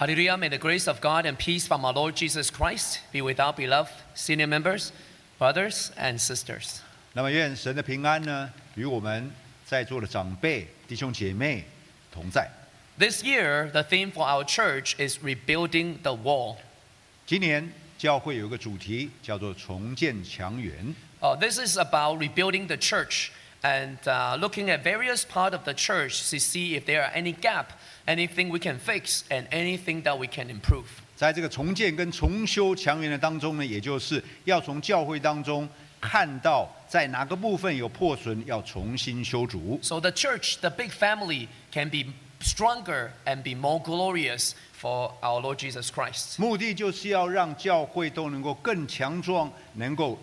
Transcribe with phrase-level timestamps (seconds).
[0.00, 0.36] Hallelujah.
[0.36, 3.52] May the grace of God and peace from our Lord Jesus Christ be with our
[3.52, 4.92] beloved senior members,
[5.38, 6.80] brothers, and sisters.
[7.14, 9.30] 那么愿神的平安呢，与我们
[9.64, 11.64] 在座的长辈、弟兄姐妹
[12.12, 12.50] 同在。
[12.98, 16.56] This year, the theme for our church is rebuilding the wall.
[17.26, 23.30] 今年教会有一个主题叫做重建墙垣， Uh, this is about rebuilding the church
[23.63, 27.33] and uh, looking at various part of the church to see if there are any
[27.33, 27.73] gap,
[28.07, 30.85] anything we can fix, and anything that we can improve.
[31.15, 35.69] 在这个重建跟重修墙垣的当中呢，也就是要从教会当中
[35.99, 39.79] 看到在哪个部分有破损，要重新修筑。
[39.83, 42.05] So the church, the big family, can be
[42.41, 46.39] stronger and be more glorious for our Lord Jesus Christ.
[46.39, 50.17] 目的就是要让教会都能够更强壮，能够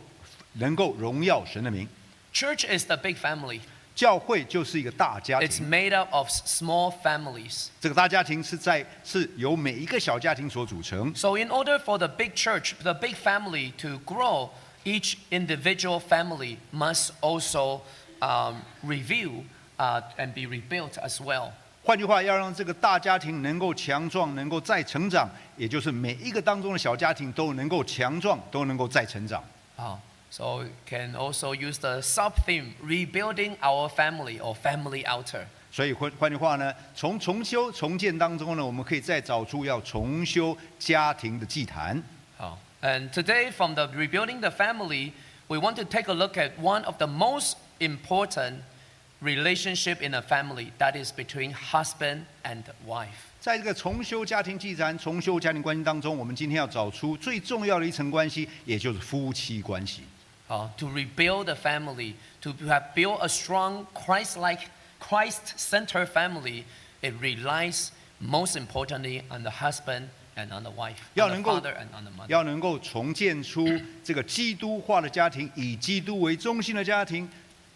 [0.55, 1.89] 能够荣耀神的名。
[2.38, 3.62] Church is the big family.
[3.96, 7.68] 教会就是一个大家 It's 庭， made up of s- small families.
[7.80, 11.14] 这个大家庭是在是由每一个小家庭所组成。
[11.16, 14.50] So in order for the big church, the big family to grow,
[14.84, 17.82] each individual family must also
[18.20, 19.44] um, review
[19.78, 21.52] uh, and be rebuilt as well.
[21.84, 29.44] 换句话，要让这个大家庭能够强壮，能够再成长，也就是每一个当中的小家庭都能够强壮，都能够再成长。
[29.76, 29.98] Oh,
[30.30, 35.46] so you can also use the sub theme rebuilding our family or family altar.
[35.72, 42.02] 所以换换句话呢，从重修重建当中呢，我们可以再找出要重修家庭的祭坛。
[42.38, 42.54] Oh.
[42.82, 45.14] And today, from the rebuilding the family,
[45.48, 48.62] we want to take a look at one of the most important
[49.22, 53.32] relationship in a family that is between husband and wife.
[53.40, 60.04] 在这个重修家庭祭坛、重修家庭关系当中，我们今天要找出最重要的一层关系，也就是夫妻关系。
[60.50, 66.66] Uh, to rebuild the family, to have built a strong Christ-like, Christ-centered family,
[67.02, 71.50] it relies most importantly on the husband and on the wife, 要 on 能 the
[71.50, 72.28] 够 father and on the mother.
[72.28, 73.66] 要能够重建出
[74.04, 77.28] 这个基督化的家庭，以基督为中心的家庭，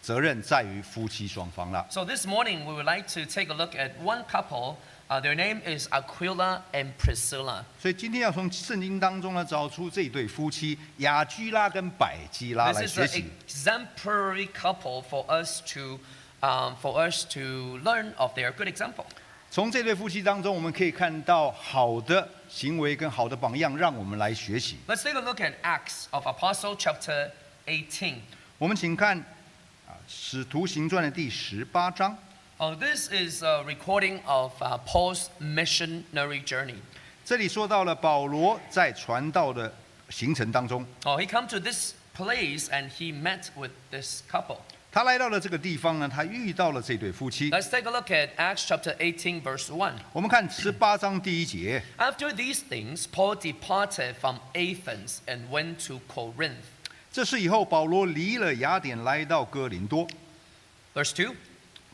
[0.03, 1.87] 责任在于夫妻双方了。
[1.89, 4.75] So this morning, we would like to take a look at one couple.
[5.09, 7.63] Uh, their name is Aquila and Priscilla.
[7.79, 13.25] 所以今天要从圣经当中呢，找出这对夫妻雅居拉跟百基拉 This 来 is 学 an 习。
[13.47, 15.99] exemplary couple for us to,
[16.41, 19.05] um, for us to learn of their good example.
[19.51, 24.77] 从这对夫妻当中，我们可以看到好的行为跟好的榜样，让我们来学习。
[24.87, 27.29] Let's take a look at Acts of Apostle chapter
[27.67, 28.15] 18.
[28.57, 29.21] 我们请看啊，
[30.06, 32.16] 《使徒行传》的第十八章。
[32.58, 36.76] Oh, this is a recording of uh, Paul's missionary journey.
[37.24, 39.72] 这里说到了保罗在传道的
[40.08, 44.58] 行程当中， Oh, he come to this place and he met with this couple.
[44.90, 47.50] 他来到了这个地方呢，他遇到了这对夫妻。
[47.50, 49.92] Let's take a look at Acts chapter 18, verse 1.
[50.14, 56.64] 我们看十八章第一节， After these things, Paul departed from Athens and went to Corinth.
[57.13, 60.07] 这是以后保罗离了雅典，来到哥林多。
[60.95, 61.35] Verse two.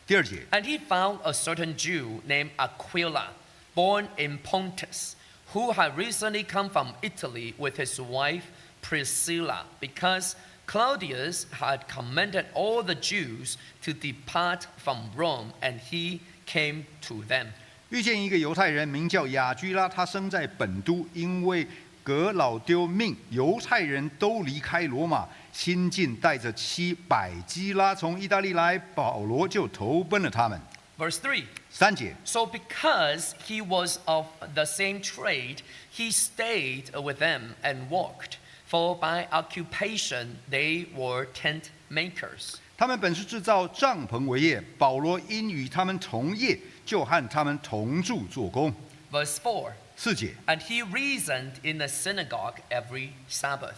[0.07, 3.27] 第二节，And he found a certain Jew named Aquila,
[3.75, 5.15] born in Pontus,
[5.53, 8.43] who had recently come from Italy with his wife
[8.81, 10.35] Priscilla, because
[10.65, 17.47] Claudius had commanded all the Jews to depart from Rome, and he came to them.
[17.89, 21.67] 遇见一个犹太人，名叫雅居拉，他生在本都，因为
[22.09, 30.59] 格老丢命，犹太人都离开罗马，新近带着妻百基拉从意大利来，保罗就投奔了他们。
[30.97, 31.43] Verse three.
[31.69, 34.25] 三节，So, because he was of
[34.55, 35.57] the same trade,
[35.95, 38.37] he stayed with them and worked,
[38.67, 42.55] for by occupation they were tent makers.
[42.75, 48.73] 他们本是制造帐篷为业，保罗因与他们同业，就和他们同住做工。
[49.11, 53.76] Verse 4四节， And he reasoned in the synagogue every Sabbath,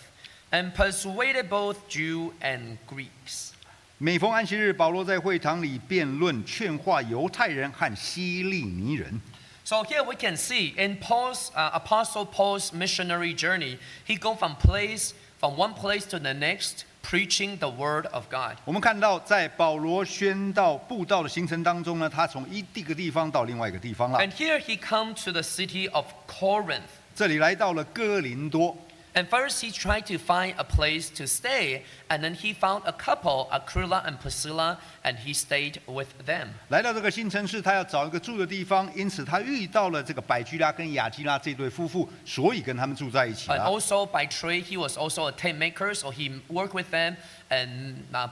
[0.51, 3.53] and persuaded both Jew and Greeks.
[3.99, 9.21] 每逢安息日，保罗在会堂里辩论、劝化犹太人和希利尼人。
[9.65, 14.55] So here we can see in Paul's uh, Apostle Paul's missionary journey, he go from
[14.57, 18.56] place from one place to the next, Preaching the word of God.
[18.64, 24.20] 我们看到，在保罗宣道布道的行程当中呢，他从一地个地方到另外一个地方了。
[24.20, 26.80] And here he come to the city of Corinth.
[27.14, 28.78] 这里来到了哥林多，
[29.15, 33.49] And first he tried to find a place to stay, and then he found a couple,
[33.51, 36.49] Aquila and Priscilla, and he stayed with them.
[36.69, 43.65] 来到这个新城市，他要找一个住的地方，因此他遇到了这个百居拉跟雅基拉这对夫妇，所以跟他们住在一起 And 了。
[43.71, 47.17] also by trade, he was also a tent maker, so he worked with them
[47.49, 48.29] and uh,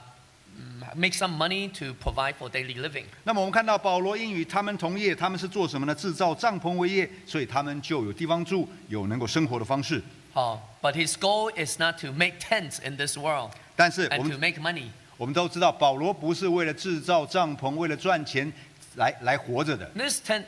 [0.55, 3.05] mm, make some money to provide for daily living.
[3.23, 5.95] 那么我们看到保罗应与他们同业，他们是做什么呢？
[5.95, 9.99] 制造帐篷为业，所以他们就有地方住，有能够生活的方式。
[10.33, 14.37] Uh, but his goal is not to make tents in this world 但是我 and to
[14.37, 14.89] 们 make money.
[15.17, 18.51] 我们都知道，保罗不是为了制造帐篷，为了赚钱
[18.95, 19.89] 来来活着的。
[19.95, 20.43] This tent,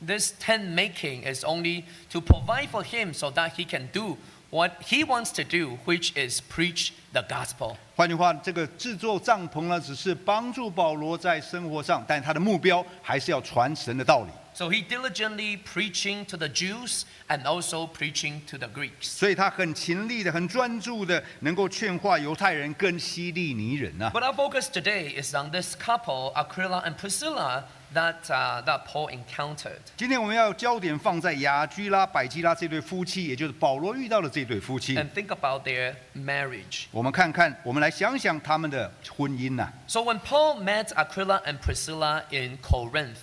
[0.00, 4.16] this tent making is only to provide for him so that he can do
[4.53, 7.75] what he wants to do, which is preach the gospel.
[7.95, 14.29] 换句话，这个制作帐篷呢，只是帮助保罗在生活上，但他的目标还是要传神的道理。
[14.55, 19.05] So he diligently preaching to the Jews and also preaching to the Greeks.
[19.07, 24.11] 所以他很勤力的、很专注的，能够劝化犹太人跟希利尼人啊。
[24.13, 27.63] But our focus today is on this couple, Aquila and Priscilla,
[27.94, 29.80] that, uh, that Paul encountered.
[29.96, 34.94] 今天我们要焦点放在雅居拉、百基拉这对夫妻，也就是保罗遇到的这对夫妻。
[34.96, 36.86] And think about their marriage.
[36.90, 43.16] 我们看看，我们来想想他们的婚姻呐、 So when Paul met Aquila and Priscilla in Corinth,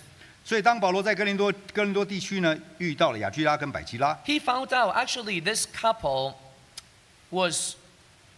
[0.44, 6.34] 所以当保罗在哥林多哥林多地区呢，遇到了雅居拉跟百基拉， he found out actually this couple
[7.30, 7.74] was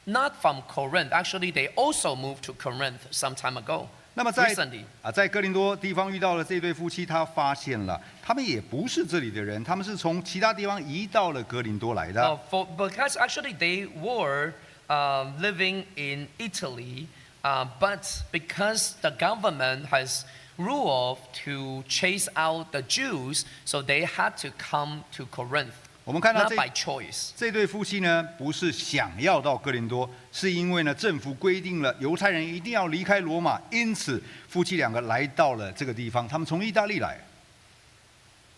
[0.07, 1.11] not from Corinth.
[1.11, 3.89] Actually, they also moved to Corinth some time ago.
[4.15, 4.83] 那么在 Recently.
[5.01, 12.21] 啊，在哥林多地方遇到了这对夫妻，他发现了他们也不是这里的人，他们是从其他地方移到了哥林多来的。
[12.21, 14.53] Uh, for, because actually they were
[14.89, 17.07] uh, living in Italy,
[17.43, 20.25] uh, but because the government has
[20.57, 26.56] rule to chase out the Jews, so they had to come to Corinth, 我们看到这.
[27.38, 36.28] 这对夫妻呢，不是想要到哥林多，是因为呢政府规定了犹太人一定要离开罗马，因此夫妻两个来到了这个地方。
[36.28, 37.18] 他们从意大利来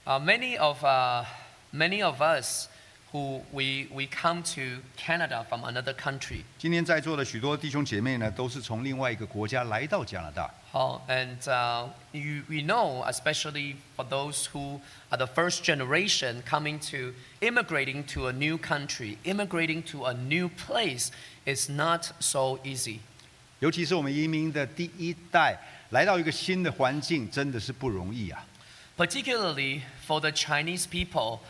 [0.05, 1.23] ，Uh, many of uh,
[1.71, 2.67] many of us
[3.14, 6.44] who we we come to Canada from another country.
[6.58, 10.48] 今天在座的许多弟兄姐妹呢，都是从另外一个国家来到加拿大。
[10.72, 16.78] Oh, and uh, you, we know, especially for those who are the first generation coming
[16.90, 21.08] to immigrating to a new country, immigrating to a new place
[21.44, 23.00] is not so easy.
[23.58, 25.58] 尤其是我们移民的第一代，
[25.90, 28.46] 来到一个新的环境，真的是不容易啊。
[28.96, 31.40] Particularly for the Chinese people,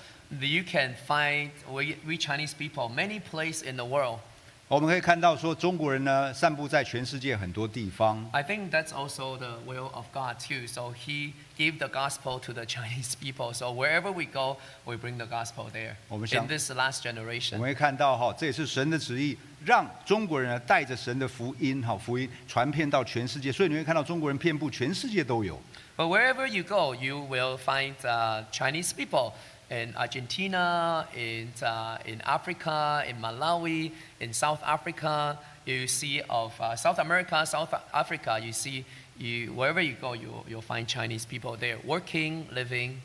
[0.40, 4.20] you can find we, we Chinese people many places in the world.
[4.68, 8.24] 我们可以看到说，中国人呢散布在全世界很多地方。
[8.30, 10.64] I think that's also the will of God too.
[10.68, 13.52] So He gave the gospel to the Chinese people.
[13.52, 15.96] So wherever we go, we bring the gospel there.
[16.06, 17.58] 我们想- In this last 我 generation.
[17.58, 23.50] 们会看到哈，这也是神的旨意，让中国人呢带着神的福音哈福音传遍到全世界。
[23.50, 25.60] 所以你会看到中国人遍布全世界都有。
[25.96, 29.32] But wherever you go, you will find uh, Chinese people
[29.69, 35.39] in Argentina, in, uh, in Africa, in Malawi, in South Africa.
[35.65, 38.39] You see of uh, South America, South Africa.
[38.41, 38.85] You see
[39.17, 43.01] you wherever you go, you you'll find Chinese people there working, living,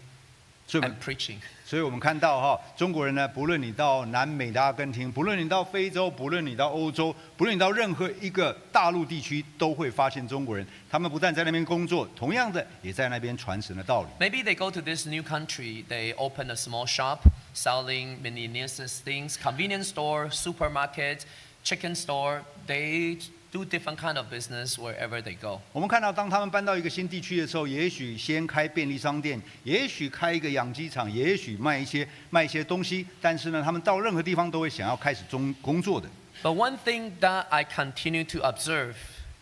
[0.71, 1.37] 所以我们 and preaching.
[1.65, 10.65] 所以我们看到哈，中国人呢，不论你到南美的阿根廷，不论你到非洲，不论你到欧洲，不论你到任何一个大陆地区，都会发现中国人。
[10.89, 14.09] 他们不但在那边工作，同样的也在那边传神的道理。
[14.21, 17.21] Maybe they go to this new country, they open a small shop
[17.55, 21.25] selling miscellaneous things, convenience store, supermarket,
[21.65, 22.43] chicken store.
[22.67, 23.19] They
[23.52, 25.62] do different kind of business wherever they go.
[25.72, 36.10] 我们看到，当他们搬到一个新地区的时候，也许先开便利商店，也许开一个养鸡场，也许卖一些卖一些东西，但是呢，他们到任何地方都会想要开始中工作的。
[36.44, 38.96] But one thing that I continue to observe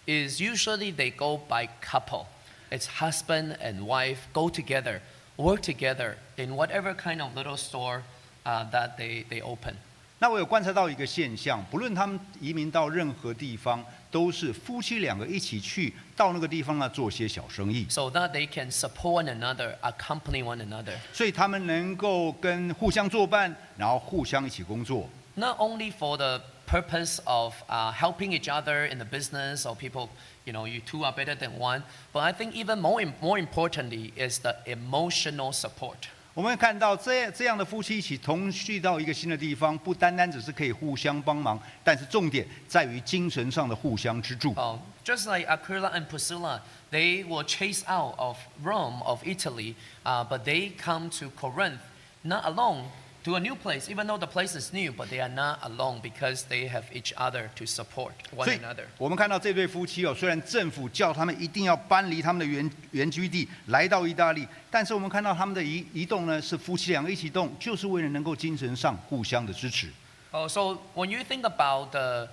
[0.05, 2.27] is usually they go by couple.
[2.70, 5.01] It's husband and wife go together,
[5.38, 8.03] work together in whatever kind of little store
[8.46, 9.77] uh, that they, they open.
[10.20, 20.94] 那我有观察到一个现象，不论他们移民到任何地方，都是夫妻两个一起去到那个地方呢做些小生意，So that they can support one another, accompany one another.
[21.12, 25.08] 所以他们能够跟互相作伴，然后互相一起工作。
[25.37, 30.08] Not only for the purpose of uh, helping each other in the business or people,
[30.44, 34.12] you know, you two are better than one, but I think even more, more importantly
[34.16, 36.08] is the emotional support.
[36.38, 44.54] 我们看到这这样的夫妻一起同去到一个新的地方，不单单只是可以互相帮忙，但是重点在于精神上的互相支柱。
[44.54, 46.61] Oh, just like Aquila and Priscilla,
[46.92, 51.80] they were chased out of Rome, of Italy, uh, but they come to Corinth,
[52.23, 52.85] not alone,
[53.27, 56.01] to a new place, even though the place is new, but they are not alone
[56.01, 58.86] because they have each other to support one 所以 another.
[58.98, 69.89] 我们看到这对夫妻哦，虽然政府叫他们一定要搬离他们的原原居地，来到意大利，但是我们看到他们的移移动呢，是夫妻两个一起动，就是为了能够精神上互相的支持。
[70.32, 72.27] Oh, so when you think about the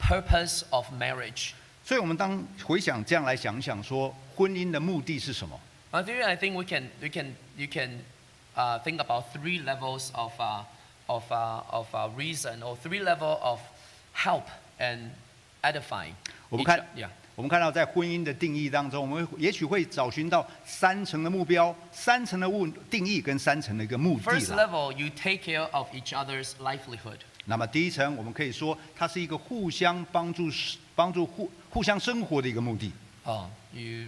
[0.00, 1.50] purpose of marriage,
[1.84, 5.60] 所以，我们当回想这样来想想，说婚姻的目的是什么？
[5.90, 8.00] I think I think we can we can you can
[8.56, 10.62] uh, think about three levels of uh,
[11.06, 13.60] of uh, of uh, reason or three level of
[14.12, 14.44] help
[14.78, 15.10] and
[15.62, 16.14] edifying.
[16.48, 17.08] 我们 each- 看 yeah.
[17.36, 24.64] 我们看到在婚姻的定义当中，我们也许会找寻到三层的目标、三层的物定义跟三层的一个目的 First 啦。
[24.64, 27.18] level, you take care of each other's livelihood.
[27.46, 30.44] 那么第一层，我们可以说它是一个互相帮助、
[30.94, 32.92] 帮助互互相生活的一个目的。
[33.24, 34.06] Oh, you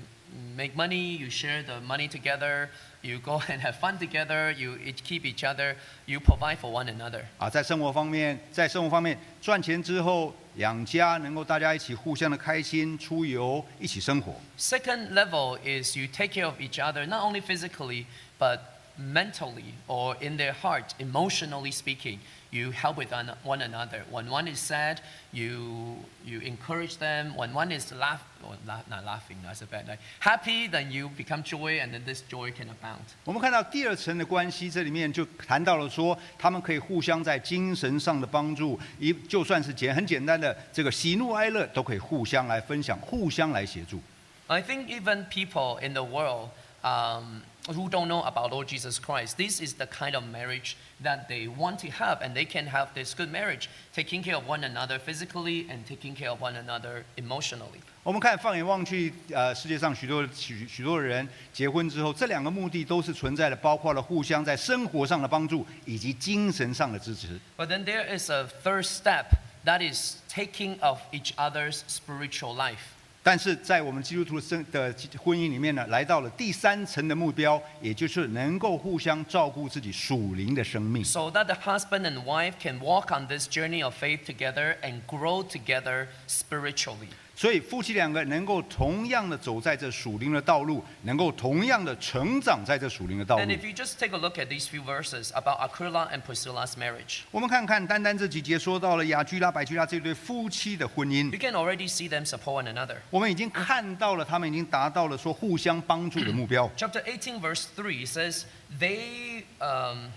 [0.54, 2.68] make money, you share the money together,
[3.02, 6.86] you go and have fun together, you each keep each other, you provide for one
[6.86, 7.22] another.
[7.38, 14.34] 啊，在生活方面，在生活方面赚钱之后养家，能够大家一起互相的开心、出游，一起生活。
[14.58, 18.06] Second level is you take care of each other, not only physically,
[18.38, 18.58] but
[18.98, 22.18] mentally or in their heart, emotionally speaking.
[22.52, 24.04] You help with one one another.
[24.10, 25.00] When one is sad,
[25.32, 27.34] you, you encourage them.
[27.36, 29.98] When one is laugh, or laugh, not laughing, that's a bad thing.
[30.20, 33.02] Happy, then you become joy, and then this joy can abound.
[33.24, 44.00] 我们看到第二层的关系，这里面就谈到了说，他们可以互相在精神上的帮助，一就算是简很简单的这个喜怒哀乐，都可以互相来分享，互相来协助。
[44.46, 46.50] I think even people in the world
[46.82, 51.28] um, who don't know about Lord Jesus Christ, this is the kind of marriage that
[51.28, 54.62] they want to have, and they can have this good marriage, taking care of one
[54.62, 57.80] another physically and taking care of one another emotionally.
[58.04, 67.40] 我们看放眼望去，呃，世界上许多许许多人结婚之后，这两个目的都是存在的，包括了互相在生活上的帮助以及精神上的支持。
[67.56, 69.26] But then there is a third step
[69.64, 72.94] that is taking of each other's spiritual life.
[73.23, 81.05] 但是在我们基督徒生的婚姻里面呢，来到了第三层的目标，也就是能够互相照顾自己属灵的生命。
[81.05, 85.43] So that the husband and wife can walk on this journey of faith together and grow
[85.43, 87.09] together spiritually.
[87.41, 93.65] 所以夫妻两个能够同样的走在这属灵的道路，能够同样的成长在这属灵的道路 And if。
[93.65, 101.55] you just take a look at these few verses about Aquila and Priscilla's marriage, 我们看看，单单这几节说到了雅居拉、百居拉这对夫妻的婚姻 you，can
[101.55, 102.97] already see them support one another.
[103.09, 106.69] 我们已经看到了他们已经达到了说互相帮助的目标。
[106.77, 108.43] Chapter eighteen verse three says,
[108.79, 110.11] They, um,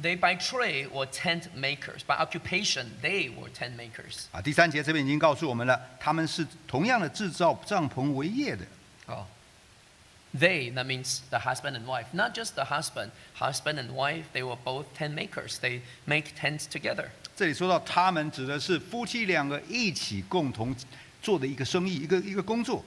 [0.00, 2.02] they by trade were tent makers.
[2.06, 4.26] By occupation, they were tent makers.
[4.32, 8.64] 啊，第三节这边已经告诉我们了，他们是同样的制造帐篷为业的。
[9.06, 9.24] Oh.
[10.34, 12.06] They, that means the husband and wife.
[12.12, 13.10] Not just the husband.
[13.38, 15.58] Husband and wife, they were both tent makers.
[15.60, 17.08] They make tents together.
[17.36, 20.74] 这里说到他们指的是夫妻两个一起共同
[21.20, 22.82] 做的一个生意，一个一个工作。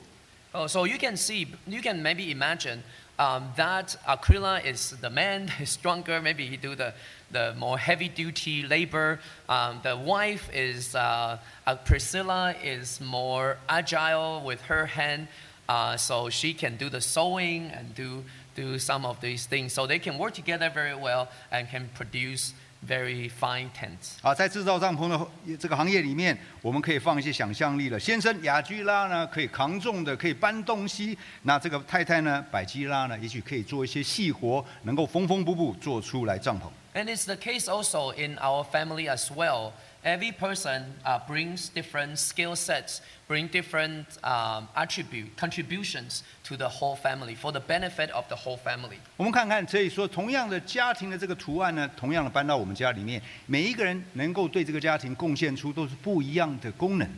[0.54, 2.80] Oh, so you can see, you can maybe imagine
[3.21, 6.23] um, that Aquila is the man, he's stronger.
[6.23, 6.95] Maybe he do the,
[7.31, 9.21] the more heavy duty labor.
[9.47, 15.29] Um, the wife is uh, uh, Priscilla is more agile with her hand,
[15.69, 18.25] uh, so she can do the sewing and do
[18.57, 19.75] do some of these things.
[19.75, 22.55] So they can work together very well and can produce
[22.89, 24.17] very fine tents.
[24.23, 27.99] 啊，在制造帐篷的这个行业里面，我们可以放一些想象力了。
[27.99, 36.65] 先生雅居拉呢，可以扛重的，可以搬东西；那这个太太呢，百基拉呢，也许可以做一些细活，能够缝缝补补做出来帐篷。
[36.94, 39.74] And it's the case also in our family as well.
[40.04, 46.96] Every person uh, brings different skill sets, bring different um, attribute contributions to the whole
[46.96, 49.00] family for the benefit of the whole family.
[49.18, 57.10] 我们看看，可以说同样的家庭的这个图案呢，同样的搬到我们家里面，每一个人能够对这个家庭贡献出都是不一样的功能。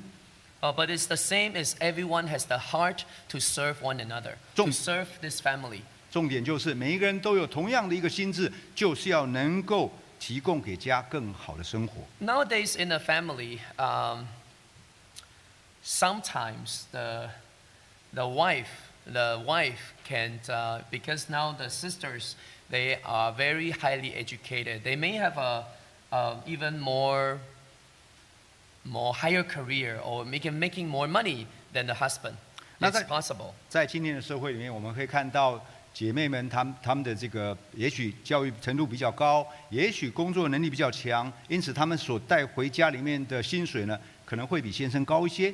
[0.61, 4.63] Uh, but it's the same as everyone has the heart to serve one another, to
[4.63, 5.81] 重- serve this family.
[6.12, 9.90] 重点就是每一个人都有同样的一个心智，就是要能够
[10.20, 11.94] 提供给家更好的生活。
[12.20, 14.26] Nowadays in a family, um,
[15.82, 17.30] sometimes the,
[18.12, 18.68] the wife,
[19.10, 22.34] the wife can, uh, because now the sisters,
[22.70, 24.84] they are very highly educated.
[24.84, 25.64] They may have a,
[26.10, 27.38] a even more,
[28.84, 32.36] more higher career or making, making more money than the husband.
[32.80, 33.54] It's that- possible.
[33.68, 45.52] 在今天的社会里面，我们可以看到姐妹们她们她们的这个，也许教育程度比较高，也许工作能力比较强，因此她们所带回家里面的薪水呢，可能会比先生高一些。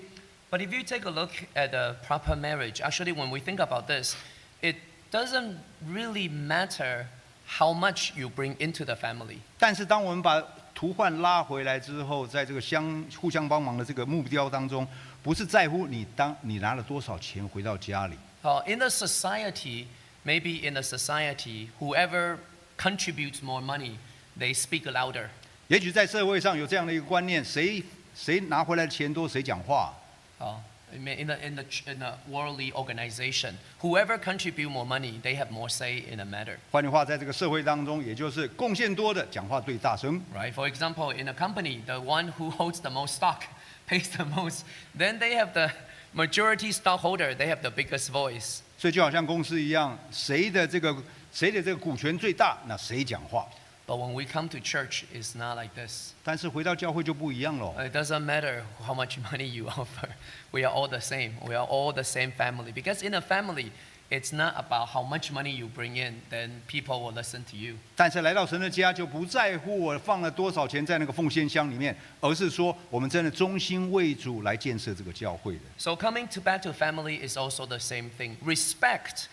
[0.50, 3.86] But if you take a look at a proper marriage, actually, when we think about
[3.86, 4.14] this,
[4.62, 4.76] it
[5.10, 7.06] doesn't really matter
[7.46, 9.38] how much you bring into the family.
[9.58, 10.42] 但是当我们把
[10.74, 14.86] 图换拉回来之后，在这个相互相帮忙的这个目标当中，
[15.22, 19.84] 不是在乎你当你拿了多少钱回到家里，Uh, in the society,
[20.27, 22.37] maybe in a society, whoever
[22.77, 23.97] contributes more money,
[24.37, 25.29] they speak louder.
[25.67, 27.83] 也许在社会上有这样的一个观念，谁
[28.15, 29.93] 谁拿回来的钱多，谁讲话。
[30.39, 30.55] Uh,
[30.93, 35.19] I mean, in the, in the, ch- in a worldly organization, whoever contribute more money,
[35.23, 36.57] they have more say in a matter.
[36.69, 40.21] 换句话，在这个社会当中，也就是贡献多的讲话最大声。
[40.35, 40.53] right?
[40.53, 43.41] For example, in a company, the one who holds the most stock
[43.87, 44.65] pays the most.
[44.95, 45.71] Then they have the
[46.13, 48.61] majority stockholder, they have the biggest voice.
[48.78, 50.96] 所以就好像公司一样，谁的这个
[51.32, 53.44] 谁的这个股权最大，那谁讲话。
[53.86, 56.12] But when we come to church, it's not like this.
[56.22, 57.74] 但是回到教会就不一样了。
[57.78, 60.10] It doesn't matter how much money you offer.
[60.50, 61.32] We are all the same.
[61.44, 62.72] We are all the same family.
[62.72, 63.70] Because in a family,
[64.10, 67.76] it's not about how much money you bring in, then people will listen to you.
[67.94, 75.60] 但是来到神的家，就不在乎我放了多少钱在那个奉献箱里面，而是说我们真的忠心为主来建设这个教会的。
[75.76, 78.36] So coming to back to family is also the same thing.
[78.44, 79.26] Respect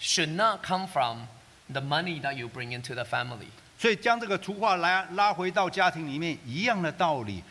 [0.00, 1.26] should not come from
[1.72, 3.48] the money that you bring into the family.
[3.78, 7.42] 所以将这个图画拉拉回到家庭里面，一样的道理。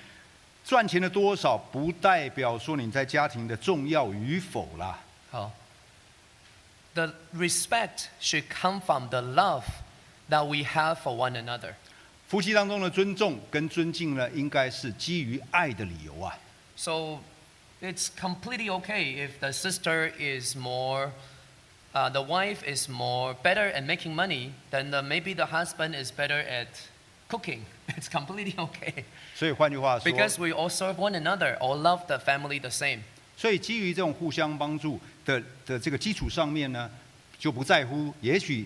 [0.64, 5.00] 赚钱的多少，不代表说你在家庭的重要与否啦。
[5.32, 5.50] Oh.
[6.95, 9.65] The respect should come from the love
[10.29, 11.75] that we have for one another.
[12.29, 16.39] 夫妻当中的尊重跟尊敬呢，应该是基于爱的理由啊。
[16.77, 17.21] So
[17.83, 21.11] it's completely okay if the sister is more,
[21.93, 26.11] uh, the wife is more better at making money, then the, maybe the husband is
[26.11, 26.69] better at
[27.29, 27.61] cooking.
[27.89, 32.71] It's completely okay 所以换句话说， because we all serve one another, all love the family the
[32.71, 33.01] same.
[33.37, 34.99] 所以基于这种互相帮助
[35.30, 36.90] 的的这个基础上面呢，
[37.38, 38.66] 就不在乎，也许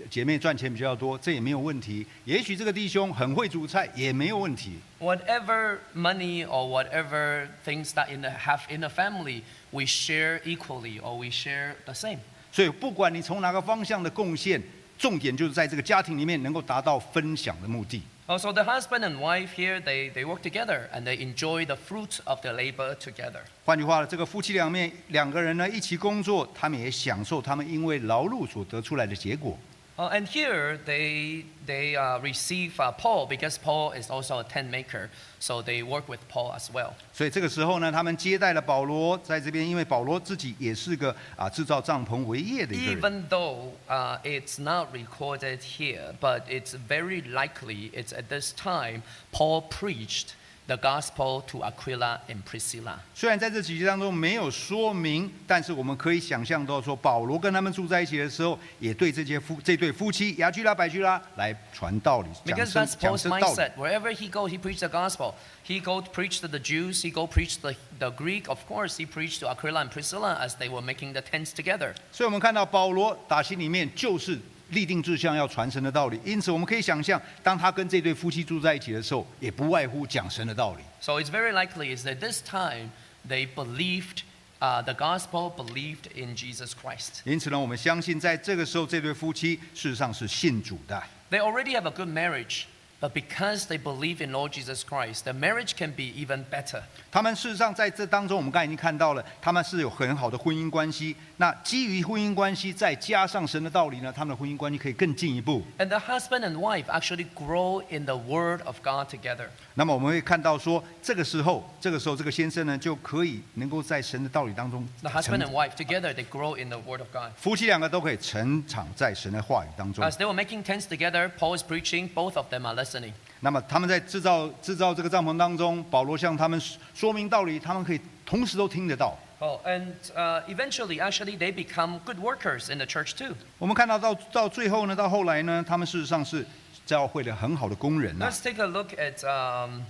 [0.00, 4.72] 呃姐妹赚钱比较多，这也没有问题；也许这个弟兄很会煮菜，也没有问题。
[4.98, 11.16] Whatever money or whatever things that in the, have in the family, we share equally or
[11.16, 12.18] we share the same.
[12.50, 14.60] 所以不管你从哪个方向的贡献，
[14.98, 18.02] 重点就是在这个家庭里面能够达到分享的目的。
[18.29, 22.41] Also, the husband and wife here, they, they work together and they enjoy the fruit of
[22.41, 23.41] their labor together.
[23.63, 29.59] 换句话，这个夫妻两面两个人呢一起工作，他们也享受他们因为劳碌所得出来的结果。
[29.99, 34.69] Uh, and here they, they uh, receive uh, Paul because Paul is also a tent
[34.69, 36.95] maker, so they work with Paul as well.
[37.13, 43.01] 所以这个时候呢，他们接待了保罗，在这边，因为保罗自己也是个啊制造帐篷为业的一个人。
[43.01, 49.01] Even though uh, it's not recorded here, but it's very likely it's at this time
[49.31, 50.33] Paul preached
[50.70, 52.98] the gospel to Aquila and Priscilla.
[53.12, 63.44] 虽然在这几节当中没有说明，但是我们可以想象到说，保罗跟他们住在一起的时候，也对这些夫这对夫妻雅居拉、百居拉来传道理，讲生讲生道理。
[63.44, 63.72] mindset.
[63.76, 65.34] Wherever he goes, he preached the gospel.
[65.66, 67.02] He go preach to the Jews.
[67.02, 68.48] He go preach the, the Greek.
[68.48, 71.94] Of course, he preached to Aquila and Priscilla as they were making the tents together.
[72.12, 74.38] 所以我们看到保罗打心里面就是
[74.70, 80.82] 立定志向要传神的道理，因此我们可以想象，当他跟这对夫妻住在一起的时候，也不外乎讲神的道理。
[81.00, 82.90] So it's very likely is that this time
[83.28, 84.22] they believed
[84.60, 87.22] uh, the gospel, believed in Jesus Christ.
[87.24, 91.02] 因此呢，我们相信在这个时候，这对夫妻事实上是信主的。
[91.30, 92.64] They already have a good marriage,
[93.00, 96.82] but because they believe in Lord Jesus Christ, the marriage can be even better.
[97.10, 101.16] 他们事实上在这当中，我们刚才已经看到了，他们是有很好的婚姻关系。
[101.38, 105.62] 那基于婚姻关系，再加上神的道理呢，他们的婚姻关系可以更进一步。
[105.78, 109.46] And the husband and wife actually grow in the word of God together.
[109.74, 117.32] 那么我们会看到说，这个时候，这个时候，这个先生呢，就可以能够在神的道理当中 The husband and wife together, they grow in the word of God.
[117.36, 120.04] 夫妻两个都可以成长在神的话语当中。
[120.04, 123.11] As they were making tents together, Paul is preaching, both of them are listening.
[123.41, 126.59] 那么他们在制造制造这个帐篷当中，保罗向他们
[126.93, 129.15] 说明道理，他们可以同时都听得到。
[129.39, 133.35] Oh, and uh, eventually, actually, they become good workers in the church too.
[133.59, 136.45] 我们看到到到最后呢，到后来呢，他们事实上是
[136.85, 139.81] 教会的很好的工人呐、 Let's take a look at um,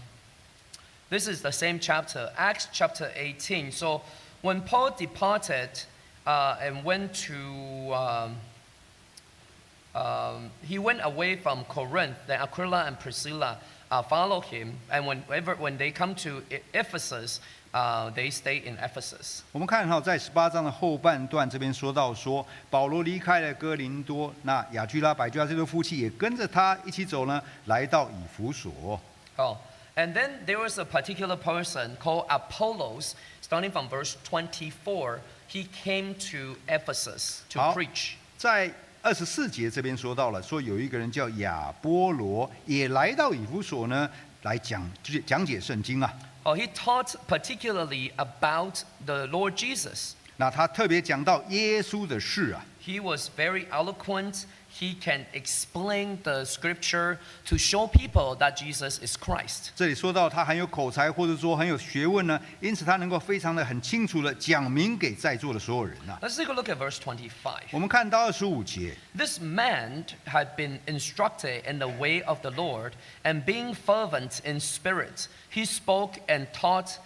[1.10, 3.72] this is the same chapter, Acts chapter 18.
[3.72, 4.02] So
[4.42, 5.70] when Paul departed
[6.26, 8.38] uh, and went to, um,
[9.94, 13.58] um, he went away from Corinth, then Aquila and Priscilla
[13.90, 14.74] uh, followed him.
[14.90, 17.40] And whenever, when they come to E- Ephesus,
[17.74, 19.44] uh, they stay in Ephesus.
[19.52, 29.00] 我们看哈，在十八章的后半段这边说到说，保罗离开了哥林多，那雅居拉、百居拉这对夫妻也跟着他一起走呢，来到以弗所。
[29.38, 29.58] Oh,
[29.98, 35.20] and then there was a particular person called Apollos, starting from verse 24.
[35.50, 38.14] He came to Ephesus to 好 preach.
[38.38, 38.72] 在
[39.03, 44.09] 二十四节这边说到了，说有一个人叫亚波罗，也来到以弗所呢，
[44.43, 46.13] 来讲就是讲解圣经啊。
[46.43, 50.13] Oh, he taught particularly about the Lord Jesus.
[50.37, 54.43] 那他特别讲到耶稣的事啊，He was very eloquent.
[54.80, 59.70] he can explain the scripture to show people that Jesus is Christ.
[59.74, 67.30] 这里说到他很有口才，或者说很有学问呢，因此他能够非常的很清楚的讲明给在座的所有人呐、 Let's take a look at verse 25.
[67.72, 72.92] 我们看到二十五节， This man had been instructed in the way of the Lord,
[73.24, 77.00] and being fervent in spirit, he spoke and taught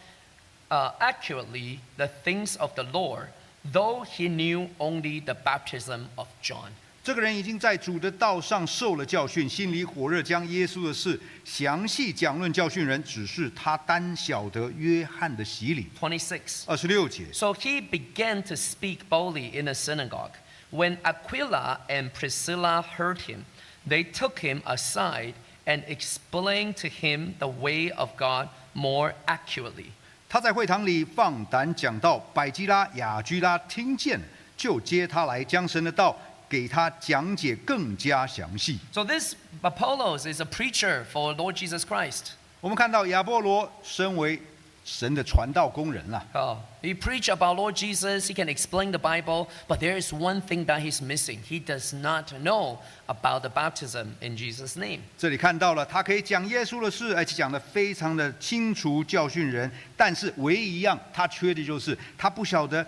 [0.72, 3.28] uh, accurately the things of the Lord,
[3.72, 6.72] though he knew only the baptism of John.
[7.05, 15.87] 这个人已经在主的道上受了教训，心里火热，将耶稣的事详细讲论教训人，只是他单晓得约翰的洗礼。
[16.01, 20.31] Twenty six，二十六节，So he began to speak boldly in the synagogue.
[20.71, 23.41] When Aquila and Priscilla heard him,
[23.87, 25.35] they took him aside
[25.67, 29.89] and explained to him the way of God more accurately.
[30.27, 34.19] 他在会堂里放胆讲道，百基拉、雅居拉听见，
[34.57, 36.17] 就接他来，将神的道
[36.49, 38.79] 给他讲解更加详细。
[38.93, 42.33] So this Apollos is a preacher for Lord Jesus Christ.
[42.61, 44.41] 我们看到亚波罗身为
[44.85, 48.27] 神的传道工人啊，Oh, he preached about Lord Jesus.
[48.27, 51.39] He can explain the Bible, but there is one thing that he's missing.
[51.43, 55.01] He does not know about the baptism in Jesus' name.
[55.17, 59.71] 这里看到了他可以讲耶稣的事，而且讲得非常的清楚，教训人。
[59.97, 62.87] 但是唯一一样他缺的就是他不晓得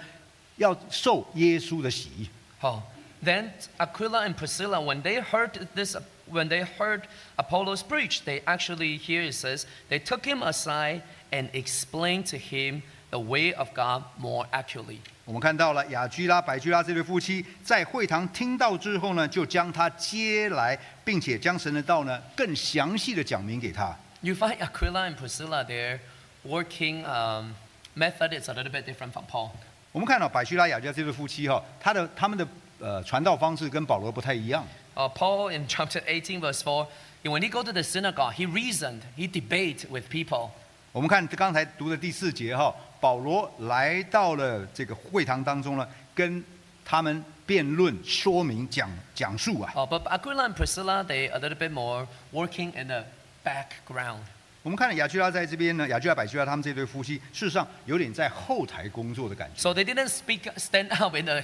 [0.57, 2.29] 要受耶稣的洗。
[2.61, 2.81] Oh,
[3.22, 5.96] then Aquila and Priscilla, when they heard this,
[6.28, 7.04] when they heard
[7.38, 12.82] Apollos preach, they actually here it says they took him aside and explained to him
[13.12, 15.00] the way of God more accurately.
[15.26, 23.96] 我们看到了雅居拉、百居拉这对夫妻在会堂听到之后呢，就将他接来，并且将神的道呢更详细的讲明给他。
[24.22, 26.00] You find Aquila and Priscilla, their
[26.44, 27.54] working um,
[27.96, 29.52] method is a little bit different from Paul.
[29.92, 32.46] 我们看到百居拉、雅居拉这对夫妻哈，他的他们的
[32.81, 34.67] 呃传道方式跟保罗不太一样。
[34.95, 36.87] Uh, Paul in chapter 18, verse 4,
[37.25, 40.51] when he go to the synagogue, he reasoned, he debate with people.
[40.93, 46.43] 我们看刚才读的第四节哈，保罗来到了这个会堂当中呢，跟
[46.85, 49.73] 他们辩论、说明、讲讲述啊。
[49.75, 53.05] Uh, but Aquila and Priscilla, they a little bit more working in the
[53.45, 54.21] background.
[54.66, 59.60] 我们看到雅居拉在这边呢，雅居拉、百居拉他们这对夫妻，事实上有点在后台工作的感觉。
[59.60, 61.42] So they didn't speak, stand up in the,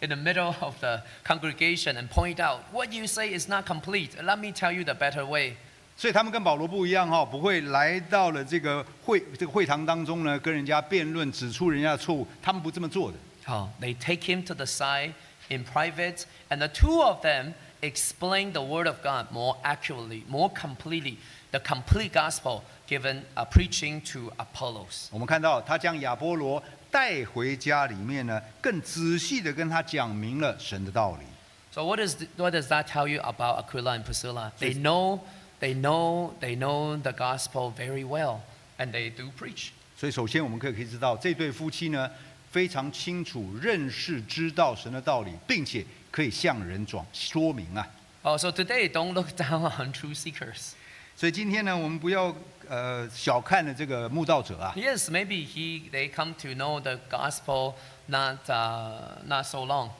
[0.00, 4.10] in the middle of the congregation and point out, what you say is not complete.
[4.22, 5.56] Let me tell you the better way.
[5.96, 13.18] 所以他们跟保罗不一样哈，不会来到了这个会这个会堂当中呢，跟人家辩论，指出人家的错误，他们不这么做的。
[13.46, 15.12] Oh, they take him to the side
[15.48, 20.50] in private, and the two of them explain the word of God more accurately, more
[20.54, 21.16] completely,
[21.54, 25.08] the complete gospel given uh, preaching to Apollos.
[25.10, 31.24] 我们看到他将亚波罗带回家里面呢，更仔细的跟他讲明了神的道理。
[31.72, 34.52] So what, is th- what does that tell you about Aquila and Priscilla?
[34.58, 35.20] They know,
[35.60, 38.40] they know, they know the gospel very well,
[38.76, 39.70] and they do preach.
[39.96, 42.10] 所以首先我们可以可以知道，这对夫妻呢
[42.50, 47.86] 非常清楚认识知道神的道理，并且可以向人转说明啊。
[48.22, 50.72] Oh, so today, don't look down on truth seekers.
[51.15, 52.35] 所以今天呢，我们不要
[52.67, 54.73] 呃小看了这个慕道者啊。
[54.75, 57.75] Yes, maybe he, they come to know the gospel
[58.07, 59.91] not, uh, not so long.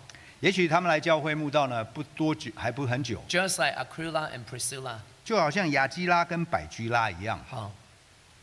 [0.41, 4.97] 也许他们来教会慕道呢不多久，还不很久，just like Aquila and Priscilla.
[5.23, 7.39] 就好像雅基拉跟百居拉一样。
[7.49, 7.69] Huh.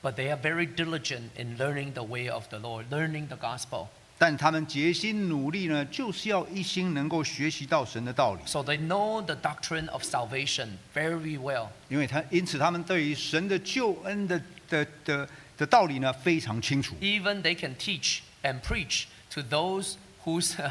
[0.03, 3.89] But they are very diligent in learning the way of the Lord, learning the gospel.
[4.23, 11.67] 但他们竭心努力呢，就是要一心能够学习到神的道理，So they know the doctrine of salvation very well.
[11.89, 16.95] 因为他因此他们对于神的救恩的的的的道理呢非常清楚。
[17.01, 20.71] Even they can teach and preach to those who's, uh,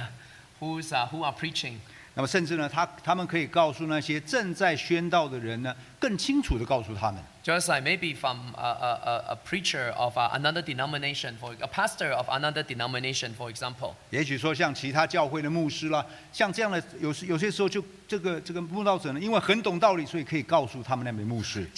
[0.61, 1.73] who's, uh, who are preaching.
[2.13, 11.68] 那么甚至呢，他他们可以告诉那些正在宣道的人呢，更清楚的告诉他们，Just like maybe from a, a, a- a preacher of uh, another denomination, for a
[11.68, 13.94] pastor of another denomination, for example.
[14.10, 21.68] 也许说像其他教会的牧师啦，像这样的有时有些时候就这个这个慕道者呢，因为很懂道理，所以可以告诉他们那位牧师。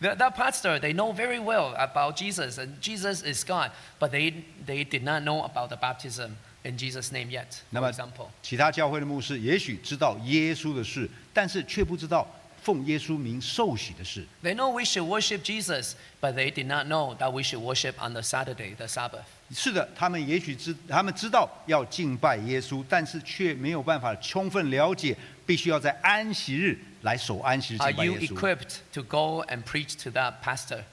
[0.00, 4.32] That, that pastor, they know very well about Jesus, and Jesus is God, but they,
[4.66, 8.28] they did not know about the baptism in Jesus' name yet, 那 for 么 example.
[8.42, 12.26] 其他教会的牧师也许知道耶稣的事，但是却不知道
[12.69, 14.23] 奉耶稣名受洗的事。
[14.43, 18.13] They know we should worship Jesus, but they did not know that we should worship on
[18.13, 19.23] the Saturday, the Sabbath.
[19.51, 28.35] 是的，他们也许知，他们知道要敬拜耶稣，但是却没有办法充分了解，必须要在安息日来守安息日敬 Are 拜 you 耶稣。
[28.35, 30.83] equipped to go and preach to that pastor?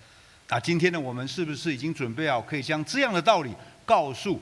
[0.48, 4.40] 啊，今天呢我们是不是已经准备好，可以将这样的道理告诉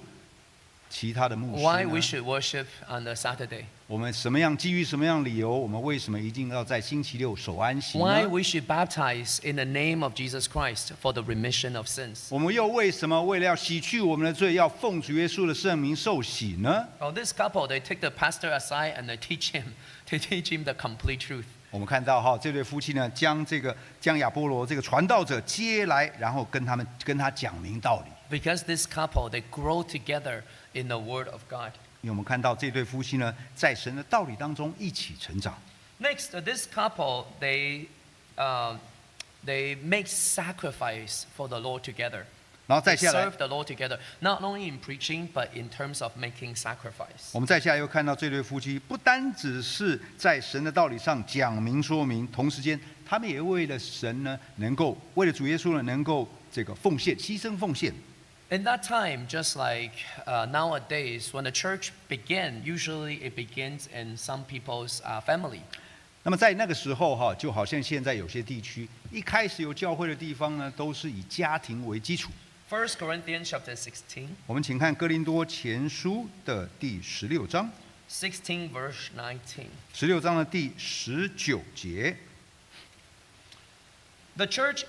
[0.89, 3.65] 其他的牧师 Why we？should worship on the Saturday?
[3.95, 12.27] 我我们什么样基于什么样理由，我们为什么一定要在星期六守安息 Why？we should baptize in the name of Jesus Christ for the remission of sins?
[12.29, 19.63] 我们又为什么为了要洗去我们的罪，要奉主耶稣的圣名受洗呢？Well, this couple, they take the pastor aside and they teach him,
[20.11, 21.45] they teach him the complete truth.
[21.71, 28.11] 我们看到哈，这对夫妻呢，将这个将亚波罗这个传道者接来，然后跟他们跟他讲明道理。
[28.37, 31.71] Because this couple, they grow together in the Word of God.
[32.05, 35.59] 因为我们看到这对夫妻呢，在神的道理当中一起成长。
[35.99, 37.87] Next, uh, this couple, they,
[38.37, 38.77] uh,
[39.47, 42.25] they make sacrifice for the Lord together.
[42.67, 47.31] 然后再下来 serve，the Lord together, not only in preaching, but in terms of making sacrifice.
[47.33, 57.95] 我们再下来又看到这对夫妻，不单只是在神的道理上讲明说明，同时间他们也为了神呢，能够为了主耶稣呢，能够这个奉献、牺牲奉献。
[58.52, 59.92] In that time, just like
[60.26, 65.62] uh, nowadays, when the church began, usually it begins in some people's uh, family.
[66.24, 72.32] 那么在那个时候哈，就好像现在有些地区，一开始有教会的地方呢，都是以家庭为基础。
[72.70, 77.72] First Corinthians chapter 16, 我们请看哥林多前书的第十六章，
[78.10, 79.66] 16 verse 19.
[79.94, 82.18] 十六章的第十九节。
[84.36, 84.84] The church,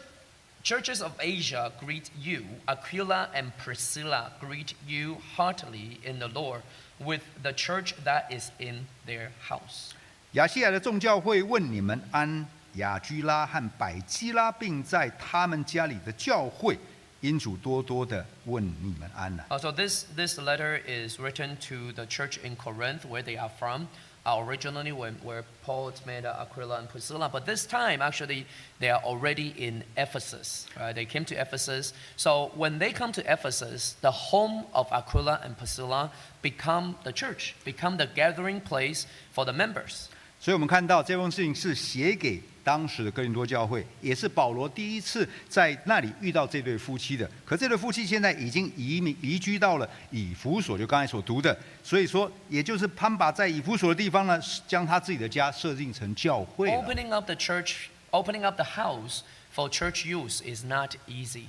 [0.65, 2.45] churches of Asia greet you.
[2.69, 6.63] Aquila and Priscilla greet you heartily in the Lord
[6.99, 9.93] with the church that is in their house.
[10.33, 16.79] 亚细亚的众教会问你们安，雅居拉和百基拉，并在他们家里的教会，
[17.21, 23.51] 因主多多的问你们安呐、 Uh, so this, this letter is written to the church in Corinth, where they are
[23.59, 23.89] from.
[24.27, 28.47] Uh, originally, when, where Paul met uh, Aquila and Priscilla, but this time actually
[28.79, 30.67] they are already in Ephesus.
[30.79, 30.95] Right?
[30.95, 31.95] They came to Ephesus.
[32.17, 36.13] So when they come to Ephesus, the home of Aquila and Priscilla
[36.43, 40.11] become the church, become the gathering place for the members.
[40.39, 47.30] 所以我们看到这封信是写给 当时的哥林多教会，也是保罗第一次在那里遇到这对夫妻的。
[47.46, 51.56] 可这对夫妻现在已经移民移居到了以弗所，就刚才所读的。
[51.84, 56.72] 所以说，也就是他们把在以弗所的地方呢，将他自己的家设定成教会。
[56.72, 59.20] Opening up the church, opening up the house
[59.56, 61.44] for church use is not easy.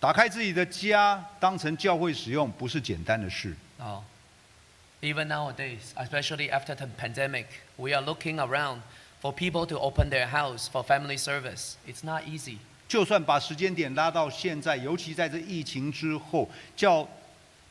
[0.00, 3.54] 打开自己的家当成教会使用，不是简单的事。
[3.78, 4.02] Oh.
[5.02, 8.80] Even nowadays, especially after the pandemic, we are looking around
[9.20, 11.74] for people to open their house for family service.
[11.86, 12.58] It's not easy.
[12.88, 17.08] 就算把时间点拉到现在，尤其在这疫情之后，叫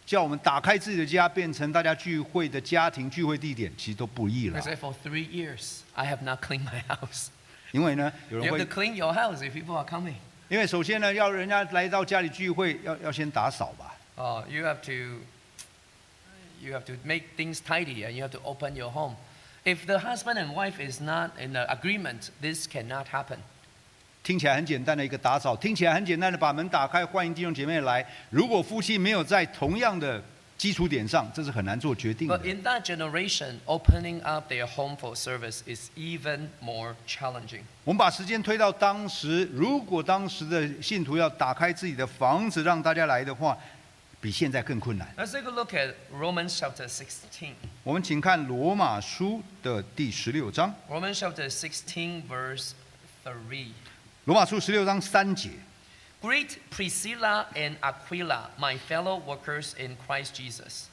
[0.05, 4.61] 叫我们打开自己的家，变成大家聚会的家庭聚会地点，其实都不易了 I。
[4.61, 7.27] say for three years, I have not cleaned my house.
[7.71, 10.15] 因为呢，有 You 人 have 会 to clean your house if people are coming.
[10.49, 13.95] 因为首先呢，要人家来到家里聚会，要要先打扫吧。
[14.15, 15.21] Oh, you have to,
[16.61, 19.15] you have to make things tidy and you have to open your home.
[19.65, 23.39] If the husband and wife is not in agreement, this cannot happen.
[24.23, 28.05] 听起来很简单的一个打扫，听起来很简单的把门打开，欢迎弟兄姐妹来。
[28.29, 30.23] 如果夫妻没有在同样的
[30.55, 32.43] 基础点上，这是很难做决定的 But。
[32.43, 37.61] in that generation, opening up their home for service is even more challenging.
[37.83, 43.57] 我们把时间推到当时，如果当时的信徒要打开自己的房子让大家来的话，
[44.24, 45.12] 比现在更困难。
[45.16, 47.54] Let's take a look at Romans chapter 16.
[47.82, 52.72] 我们请看罗马书的第十六章， Romans chapter 16, verse
[53.24, 53.68] 3.
[54.26, 55.50] 罗马书十六章三节。
[56.20, 60.84] Greet Priscilla and Aquila, my fellow workers in Christ Jesus.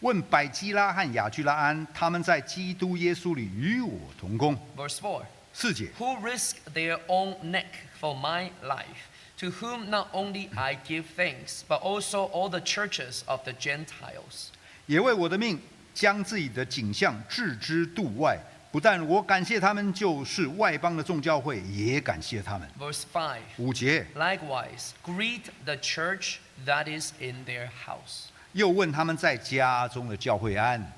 [0.00, 4.58] 问百基拉和雅居拉安，他们在基督耶稣里与我同工。
[4.76, 5.24] Verse 4.
[5.52, 7.66] 四节， Who risked their own neck
[8.00, 13.21] for my life, to whom not only I give thanks, but also all the churches
[13.25, 14.49] of the Gentiles.
[14.87, 15.59] 也为我的命
[15.93, 18.39] 将自己的景象置之度外。
[18.69, 22.69] 不但我感谢他们，就是外邦的众教会也感谢他们。
[22.77, 23.37] Verse 5.
[23.57, 28.25] 五节，Likewise, greet the church that is in their house.
[28.51, 30.91] 又问他们在家中的教会安。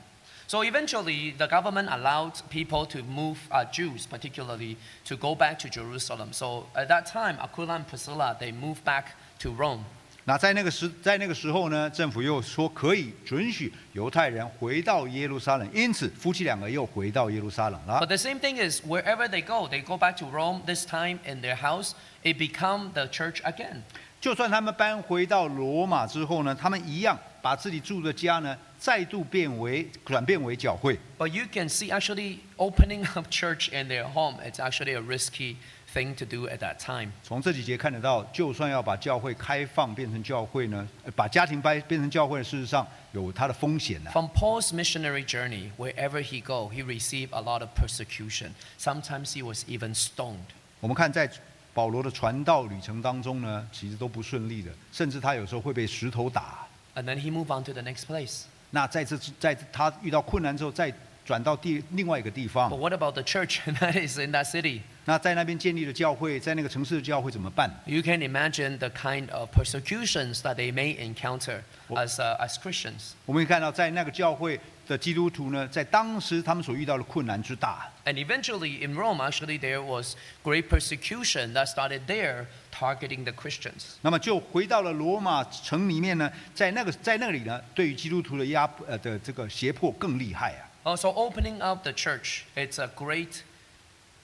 [0.48, 5.68] So eventually, the government allowed people to move, uh, Jews particularly, to go back to
[5.68, 6.32] Jerusalem.
[6.32, 9.84] So at that time, Aquila and Priscilla, they moved back to Rome.
[10.26, 18.06] 那在那个时，在那个时候呢，政府又说可以准许犹太人回到耶路撒冷，因此夫妻两个又回到耶路撒冷 But 了。
[18.06, 21.42] the same thing is, wherever they go, they go back to Rome, this time in
[21.42, 23.82] their house, it become the church again.
[24.18, 30.97] 就算他们搬回到罗马之后呢，他们一样 把自己住的家呢，再度变为转变为教会。
[31.17, 35.55] But you can see actually opening up church in their home, it's actually a risky
[35.93, 37.11] thing to do at that time.
[37.23, 48.51] 从这几节看得到，就算要把教会开放变成教会呢，呃把家庭掰变成教会，事实上有它的风险呢、From Paul's missionary journey, wherever he go, he received a lot of persecution.
[48.79, 50.37] Sometimes he was even stoned.
[50.79, 51.29] 我们看在
[51.73, 56.67] 保罗的传道旅程当中呢，其实都不顺利的，甚至他有时候会被石头打。
[56.98, 58.42] And then he moved on to the next place.
[58.70, 60.92] 那在这在他遇到困难之后，再
[61.24, 64.80] 转到第另外一个地 But 方， what about the church that is in that city?
[65.06, 67.70] 那在那边建立的教会，在那个城市的教会怎么办？
[67.86, 72.56] You can imagine the kind of persecutions that they may encounter Well- as, uh, as
[72.56, 73.12] Christians.
[73.26, 77.90] 我们可以看到，在那个教会 的基督徒呢，在当时他们所遇到的困难之大。
[78.04, 83.94] And eventually in Rome, actually, there was great persecution that started there targeting the Christians.
[84.02, 90.68] 那么就回到了罗马城里面呢，在那个在那里呢，对于基督徒的压呃的这个胁迫更厉害啊。
[90.84, 93.40] Also, opening up the church, it's a great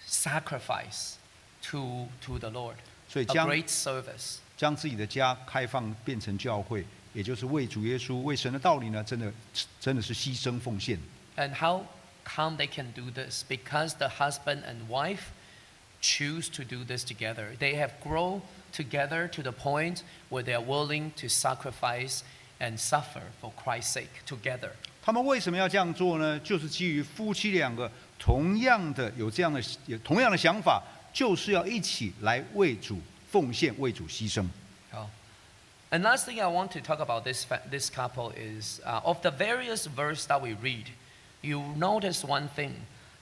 [0.06, 1.14] sacrifice
[1.70, 2.74] to, to the Lord,
[3.08, 4.36] 所以 a 将 great service.
[4.58, 6.84] 将自己的家开放变成教会，
[7.15, 9.33] 也就是为主耶稣、为神的道理呢，真的
[9.79, 10.99] 真的是牺牲奉献。
[11.37, 11.85] And how
[12.25, 13.43] come they can do this?
[13.47, 15.31] Because the husband and wife
[16.01, 17.55] choose to do this together.
[17.57, 18.41] They have grown
[18.73, 22.19] together to the point where they are willing to sacrifice
[22.59, 24.71] and suffer for Christ's sake together.
[25.01, 26.37] 他们为什么要这样做呢？
[26.39, 32.99] 就是基于夫妻两个同样的有这样的有同样的想法，就是要一起来为主
[33.31, 34.45] 奉献、为主牺牲。
[34.91, 35.05] Oh.
[35.90, 39.20] And last thing I want to talk about this, fa- this couple is uh, of
[39.22, 40.86] the various verse that we read,
[41.42, 42.74] you notice one thing,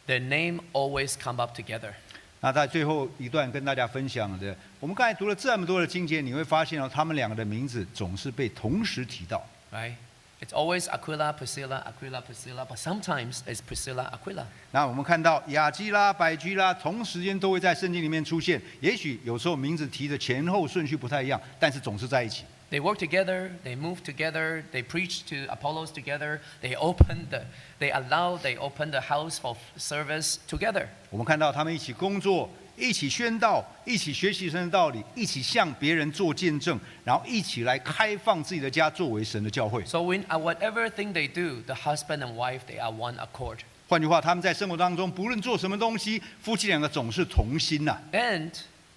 [0.07, 1.95] their name always come up together.
[2.41, 9.43] 那在最后一段跟大家分享的，我们刚才读了这么多的经节，你会发现哦，他们两个的名字总是被同时提到。
[9.73, 9.95] Right?
[10.41, 14.45] It's always Aquila, Priscilla, Aquila, Priscilla, but sometimes it's Priscilla, Aquila.
[14.71, 22.45] 那我们看到雅基拉、百基拉同时间都会在圣经里面出现，也许有时候名字提的前后顺序不太一样，但是总是在一起。
[22.74, 27.44] They work together, they move together, they preach to Apollos together, they open the,
[27.78, 30.88] they allow, they open the house for service together.
[31.12, 39.86] 我们看到他们一起工作，一起宣道，一起学习神的道理，一起向别人做见证，然后一起来开放自己的家作为神的教会。
[39.86, 43.60] So when, uh, whatever thing they do, the husband and wife, they are one accord.
[43.88, 48.52] 换句话，他们在生活当中，不论做什么东西，夫妻两个总是同心呐、And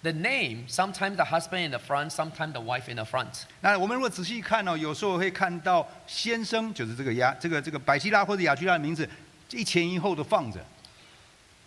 [0.07, 3.45] the name, sometimes the husband in the front, sometimes the wife in the front.
[3.61, 9.09] 那我们如果仔细看呢、有时候会看到先生就是这个亚这个这个百基拉或者亚居拉的名字
[9.51, 10.61] 一前一后的放着。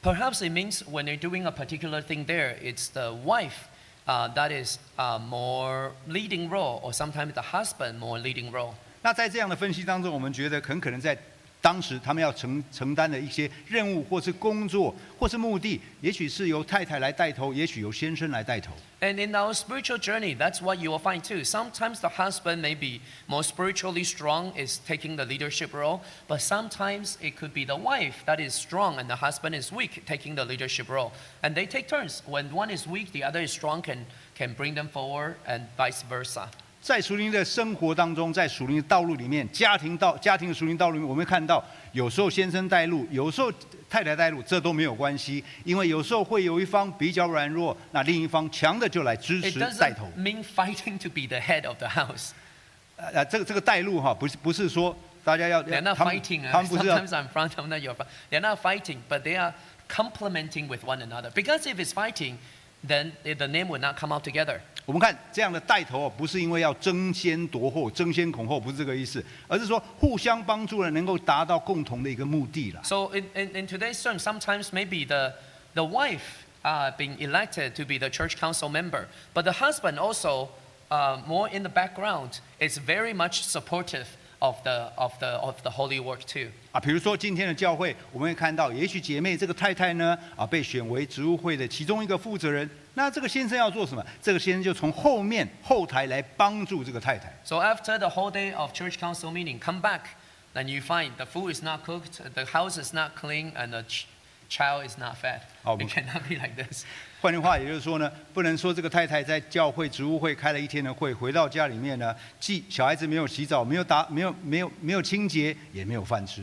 [0.02, 3.67] Perhaps it means when they're doing a particular thing there, it's the wife
[4.08, 8.75] uh, that is uh, more leading role, or sometimes the husband more leading role.
[9.02, 11.17] 那在这样的分析当中，我们觉得很可能在
[11.61, 18.75] 当时他们要承承担的一些任务，或是工作，或是目的，也许是由太太来带头，也许由先生来带头。
[19.01, 21.43] And in our spiritual journey, that's what you will find too.
[21.43, 27.17] Sometimes the husband may be more spiritually strong, is taking the leadership role, but sometimes
[27.23, 30.45] it could be the wife that is strong and the husband is weak, taking the
[30.45, 31.12] leadership role.
[31.43, 32.23] And they take turns.
[32.27, 36.03] When one is weak, the other is strong, can, can bring them forward, and vice
[36.03, 36.51] versa.
[36.82, 43.52] 在属灵的生活当中，在属灵的道路里面，家庭道家庭的属灵道路里面，我们看到，有时候先生带路，有时候
[43.89, 50.10] 太太带路，这都没有关系，因为有时候会有一方比较软弱，那另一方强的就来支持带 doesn't 头。
[50.18, 52.32] mean fighting to be the head of the house.
[52.96, 56.50] 呃呃，这个这个带路哈，不是不是说大家要 They're not 他们 fighting.
[56.50, 58.08] uh, Sometimes I'm front, sometimes you're front.
[58.30, 59.54] They're not fighting, but they are
[59.88, 61.30] complementing with one another.
[61.32, 62.38] Because if it's fighting,
[62.87, 64.61] then the name would not come out together.
[64.87, 72.83] 我们看这样的带头哦，不是因为要争先夺后、争先恐后，不是这个意思，而是说互相帮助了，能够达到共同的一个目的了。
[72.85, 75.33] So in, in, in today's term, sometimes maybe the,
[75.73, 80.51] the wife uh, being elected to be the church council member, but the husband also,
[80.90, 84.09] uh, more in the background, is very much supportive
[84.39, 86.49] of the, of the, of the holy work too.
[86.71, 94.06] 啊，比如说今天的教会，我们会看到，也许姐妹这个太太呢，啊，被选为职务会的其中一个负责人，那这个先生要做什么？
[94.21, 97.34] 这个先生就从后面后台来帮助这个太太。
[97.43, 100.02] So after the whole day of church council meeting, come back,
[100.54, 103.84] and you find the food is not cooked, the house is not clean, and the
[103.84, 104.08] ch-
[104.49, 105.41] child is not fed.
[105.65, 106.86] Oh, it cannot be like this.
[107.22, 116.42] 换句话，也就是说呢，不能说这个太太在教会职务会开了一天的会，回到家里面呢，既小孩子没有洗澡，没有打，没有没有没有清洁，也没有饭吃。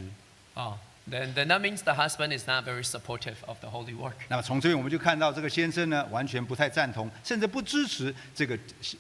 [0.53, 0.75] Oh,
[1.09, 4.15] then, then that means the husband is not very supportive of the holy work.
[4.29, 8.59] 那么从这边我们就看到，这个先生呢，完全不太赞同，甚至不支持这个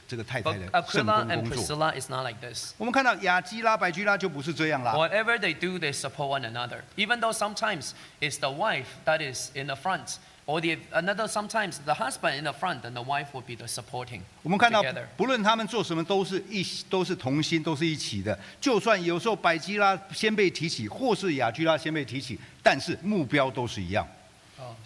[0.08, 1.62] 这个太太的圣 Aquila 工 and 工作。
[1.62, 2.72] Priscilla is not like this.
[2.78, 4.94] 我们看到雅基拉、百居拉就不是这样啦。
[4.94, 6.80] Whatever they do, they support one another.
[6.96, 10.16] Even though sometimes it's the wife that is in the front,
[10.48, 13.66] Or the another sometimes the husband in the front and the wife will be the
[13.66, 14.80] supporting 我们看到
[15.16, 18.38] 不论他们做什么，都是一都是同心，都是一起的。
[18.60, 24.06] 就算有时候百基拉先被提起，或是雅居拉先被提起，但是目标都是一样。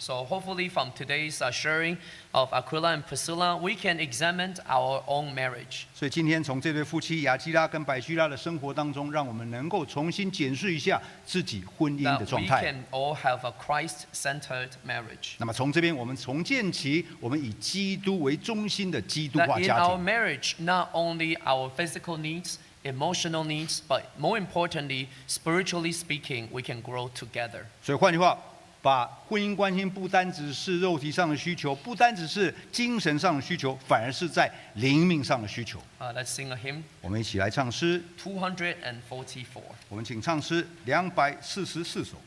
[0.00, 1.98] so hopefully from today's uh, sharing
[2.32, 5.84] of Aquila and Priscilla, we can examine our own marriage.
[5.94, 12.62] 所以今天从这对夫妻雅基拉跟百基拉的生活当中，让我们能够重新检视一下自己婚姻的 That 状 we 态。
[12.62, 15.34] can all have a Christ-centered marriage.
[15.36, 20.04] 那么从这边我们重建起我们以基督为中心的基督 That 化 in 家 our 庭。
[20.06, 26.80] marriage, not only our physical needs, emotional needs, but more importantly, spiritually speaking, we can
[26.82, 27.64] grow together.
[27.82, 28.38] 所以换句话，
[28.81, 35.79] 把婚姻关系不单只是肉体上的需求，不单只是精神上的需求，反而是在灵命上的需求。
[35.99, 39.43] Uh, let's sing a hymn, 我们一起来唱诗，244.
[39.87, 42.17] 我们请唱诗两百四十四首。